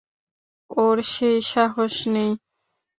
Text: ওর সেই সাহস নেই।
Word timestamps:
ওর 0.77 0.97
সেই 1.11 1.37
সাহস 1.51 1.95
নেই। 2.13 2.31